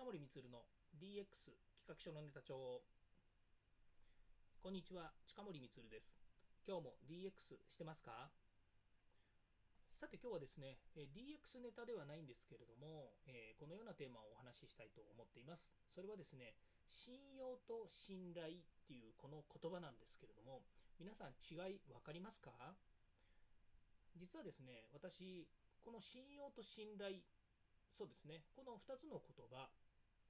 [0.00, 0.64] 近森光の
[0.96, 1.28] DX
[1.76, 2.56] 企画書のネタ帳。
[4.64, 6.16] こんにちは近森光です。
[6.64, 8.32] 今日も DX してますか？
[10.00, 13.12] さて今日はですね DX ネタではないんですけれども
[13.60, 15.68] このようなテーマをお話ししたいと思っています。
[15.92, 16.56] それはですね
[16.88, 20.64] 信用と信頼っていうこの言葉なんですけれども
[20.96, 22.56] 皆さん違い分かりますか？
[24.16, 25.44] 実はですね私
[25.84, 27.20] この信用と信頼
[28.00, 29.68] そうですねこの2つの言葉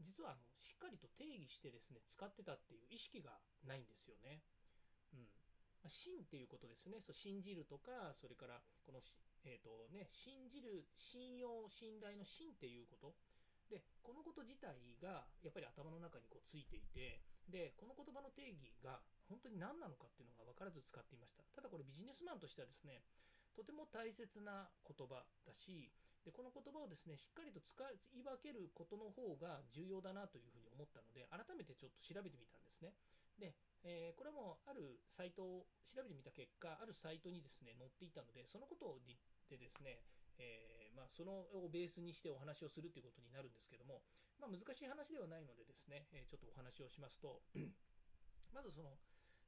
[0.00, 3.36] 実はあのしっかりと定義してですね使ってたっていう意識が
[3.66, 4.40] ないんですよね。
[5.12, 5.28] うん、
[5.88, 7.00] 信っていうことですね。
[7.00, 9.00] そう信じるとかそれからこの、
[9.44, 13.14] えーとね、信じる信用信頼の信っていうこと。
[13.70, 18.98] でこのこと自体がやっぱり頭の中にこうついていてでこの言葉の定義が
[19.30, 21.46] 本当に何なのかっていうのが分からず使っていました。
[21.54, 23.06] ただこれビジネスマンとしてはですね
[23.54, 27.76] とても大切な言葉だしでこの言葉をですねしっかりと使
[28.12, 32.92] い分けることの方が重要だなというふうに思ったので改めてちょっと調べてみたんですね。
[33.40, 39.00] で、えー、これもあるサイトを調べてみた結果あるサイトにですね載っていたのでそのこと
[39.48, 40.04] でですね
[40.40, 44.00] えー、まあ、そのをベースにしてお話をするということになるんですけども、
[44.40, 47.44] まあ、難しい話ではないのでですね、えちょっとお話をしますと
[48.56, 48.96] まずその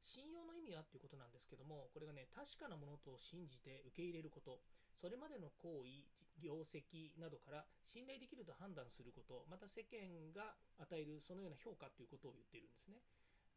[0.05, 4.59] 信用の意味はということなんですけども、これがね、確かなものと信じて受け入れること、
[5.03, 6.07] それまでの行為、
[6.39, 13.03] 業績などから信頼できると判断すること、また世間が与えるそのような評価ということを言っているんですね。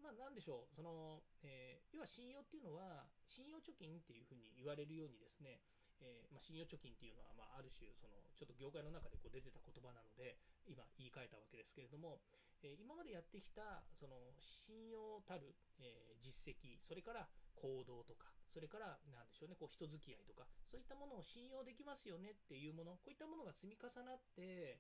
[0.02, 5.62] まあ、なんでしょう、その、えー、要は信用っていうのは、信用貯金っていうふうに言われるようにですね、
[6.02, 10.36] えー、まあ、信用貯金っていうのは、まあ、ある種そのちょっと業界の中でこう出てた言葉なので
[10.68, 12.20] 今言い換えたわけですけれども、
[12.64, 24.80] えー、今までやってきたその信用たる、えー、実績それから行動とかそれから何でしょうねこう人付き合いとかそういったものを信用できますよねっていうものこういったものが積み重なって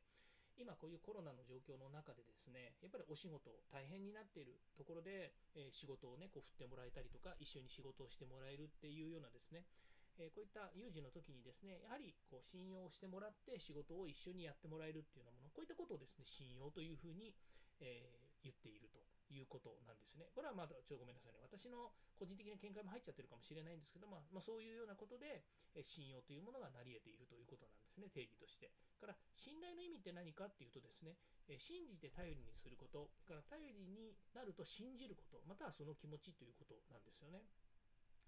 [0.55, 9.67] 今こういうコロナの状況の中でですねやっぱりお仕事大変になっているところで、え仕事をねこう振ってもらえたりとか一緒に仕事をしてもらえるっていうようなですね
[10.15, 17.35] えこういった有事の時にですね、やはりこう信用してもらって仕事を一緒にやってもらえるっていうようなもの、こういったことをですね、信用というふうに、
[17.83, 19.14] えー、言っていると。
[19.33, 20.29] いうことなんですね。
[20.35, 21.41] これはまだちょっとごめんなさいね。
[21.41, 25.41] 私の個人的な見解も入っちゃってるかもしれないんですけど、まあ、まあ、そういうようなことで、
[25.81, 28.69] 信用というものが成り得ているということなんですね、定義として。
[29.01, 31.17] から信頼の意味って何かっていうとですね、
[31.57, 37.43] 信じて頼りにすること、から頼りになると信じること、またはその気持ちということなんですよね。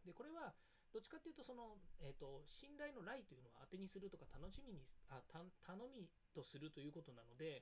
[0.05, 0.55] でこれは
[0.93, 7.61] どっちかっていうとその、えーと、信頼の来というのは当てにするとか楽しみにあた頼みとするということなので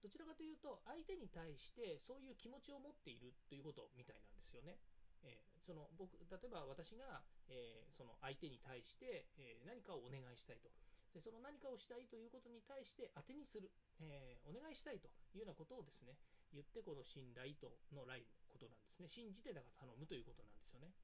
[0.00, 4.80] どちらかというと相手に対してそういう気持ちを持っているということみたいなんですよね。
[5.22, 7.20] えー、その僕例えば私が、
[7.52, 10.72] えー、その相手に対して、えー、何かをお願いしたいと
[11.12, 13.68] でその何かをしたいということに対して当てにする、
[13.98, 16.14] えお願いしたいというようなことをですね
[16.54, 20.94] 言ってこの信頼との来のことなんですね信じてだから頼むということなんですよね。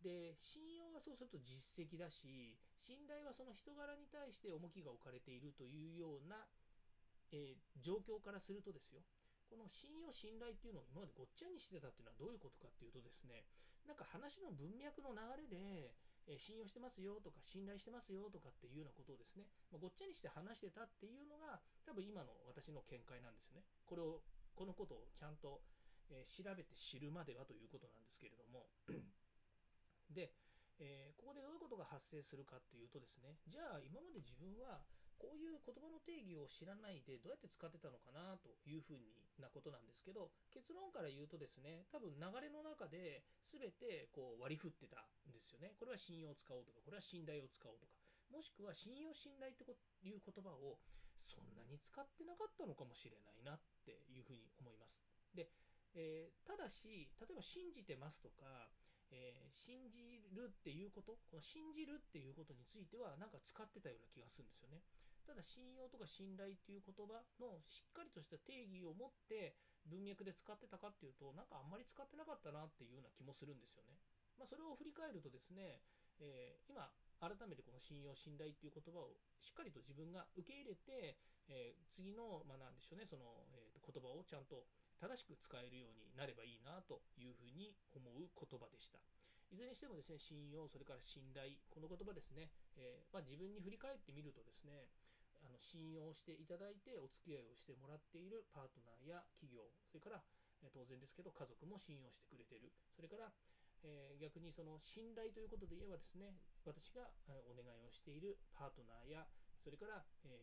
[0.00, 6.48] で信用はそうすると実績だし信頼はその人柄に対して重きが置かれているというような、
[7.32, 9.00] えー、状況からするとですよ。
[9.50, 13.42] この信用信頼っていうのを今までごっちゃにしてたっていうのはどういうことかっていうとですね
[13.82, 15.90] なんか話の文脈の流れで、
[16.30, 23.66] えー、信用してますよとか信頼してますよとかっていうようなことをですね、まあ、ごっちゃにして話してたっていうのが多分今の私の見解なんですよね。
[23.90, 24.22] これを
[24.54, 25.66] このことをちゃんと、
[26.14, 28.70] えー、調べて知るまではということなんですけれども。
[30.14, 30.30] で、
[30.78, 34.80] え、ここでどういうことが発生するかっていうとですねじゃあ今まで自分は
[35.20, 47.96] こういう言葉の定義を知らないでどうやって使ってたのかなというふうになことなんですけど結論から言うとですね多分流れの中で全てこう割り振ってたんですよねこれは信用を使おうとかこれは信頼を使おうとか
[48.32, 50.80] もしくは信用信頼っていう言葉を
[51.28, 54.96] そんなに使ってなかったのかもしれないなっていうふうに思います
[55.34, 55.48] で
[55.94, 58.70] えー、ただし、例えば信じてますとか、
[59.10, 64.82] えー、信じるっていうこと、この信じるっていうことについては、なんか使ってたような気がするんですよね。
[65.26, 69.56] ただ、信用とか信頼っていう言葉のしっかりとした定義を持って
[69.86, 73.96] 文脈で使ってたかっていうと、なんかあんまり使ってなかったなっていうような気もするんですよね。
[74.36, 75.80] まあ、それを振り返るとですね、
[76.20, 76.88] えー、今、
[77.20, 81.16] 改めてこの信用、信頼っていう言葉をしっかりと自分が受け入れて、
[81.48, 84.64] えー、次の、まあ、なんでしょうね、その、えー、言葉をちゃんと
[85.00, 89.00] 正しく使えるようになればいいなというふうに思う言葉でした。
[89.50, 94.86] いずれにしてもですね、信用、それから信頼、この言葉ですね、えー、まあ、自分に振り返ってみるとですね、
[95.42, 100.22] あの信用していただいてお付き合いをしてもらっているパートナーや企業、それから
[100.72, 103.32] 当然ですけど家族も信用してくれている、それから
[103.80, 106.36] えー、逆にその信頼ということで言えばですね
[106.68, 107.08] 私が
[107.48, 109.24] お願いをしているパートナーや
[109.60, 110.36] それから、え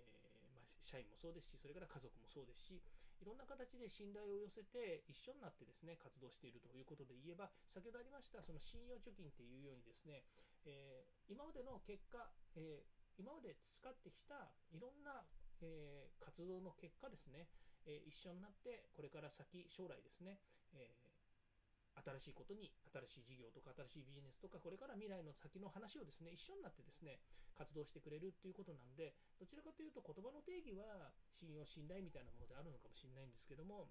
[0.46, 2.78] ー、まあ、社員もそうですし、それから家族もそうですし、
[3.18, 10.22] いろんな形で信頼を寄せて一緒になってですね、活動しているということで言えば、先ほどありました、その信用貯金っていうようにですね、
[10.70, 12.30] えー、今までの結果、
[12.62, 15.26] えー、今まで使ってきたいろんな、
[15.62, 17.50] えー、活動の結果ですね、
[17.86, 20.38] え一緒になってこれから先将来ですね、
[20.74, 20.94] え
[21.98, 27.18] 新しいことに新しい事業とか新しいビジネスとかこれから未来の先の話をですね一緒になってですね
[27.58, 33.90] 活動してくれるっていうことなんでどちらかというと言葉の定義は信用信頼みたいなものであるのかもしれないんですけども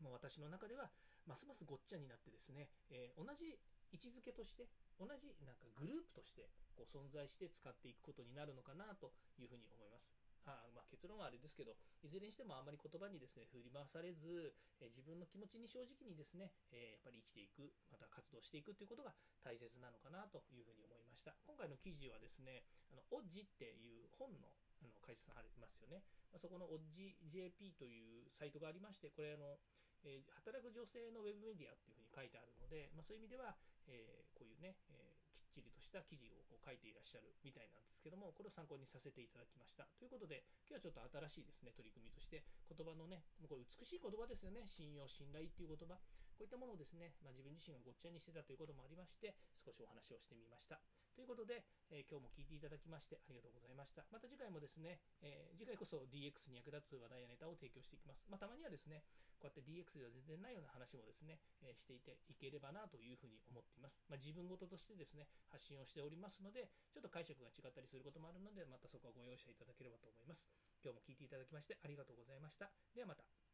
[0.00, 0.88] もう私の中では
[1.26, 3.58] ますますごっちゃになってですね、えー、同じ
[3.90, 4.66] 位置づけとして
[4.98, 10.16] 同じなんかグループとしてこう存在して使っていくことになるのかなというふうに思います。
[10.46, 11.74] あまあ、結論はあれですけど、
[12.06, 19.10] いずれにしてもあまり言葉にですね振り回されず、え自分の気持ちに正直にですね、えやっぱり生きていく、また活動していくということが
[19.42, 21.34] 大切なのかなというふうに思いました。
[21.50, 24.46] 今回の記事はですね、あのオッジっていう本の
[24.82, 26.06] あの解説されますよね。
[26.38, 29.58] そこのオッジ JP というサイトがありまして、これあの、
[30.06, 33.58] えー、働く女性のウェブメディアっていうふうに書いてあるので、まあ、そういう意味では、
[33.90, 39.90] えー、こういうね、えー、きっちりとした記事をこう書いていらっしゃるみたいなんですけども、これを参考にさせていただきました。
[39.98, 41.02] ということで、今日はちょっと
[41.34, 45.98] 新しいですね、取り組みとして、言葉のね、もうこれ美しい言葉ですよね、信用、信頼っていう言葉、
[46.36, 49.32] こういったものをですね、まあ、自分自身がごっちゃにしてたということもありまして、
[49.64, 50.76] 少しお話をしてみました。
[51.16, 54.04] ということで、えー、今日も聞いていただきましてありがとうございました。
[54.12, 58.28] また次回もですね、えー、次回こそ DX に役立つ話題やネタを提供していきます。
[58.28, 59.00] まあ、たまにはですね、
[59.40, 63.96] こうやって DX では全然ないような話もですね、えー、していていければなというふうに思っています。
[64.12, 70.44] まあ、自分事としてですね、発信をしておりますので、ちょっと解釈が違ったりすることもあるので、またそこはご容赦いただければと思います。
[70.84, 72.68] 今日も聞いていただきましてありがとうございました。
[72.92, 73.45] ではまた。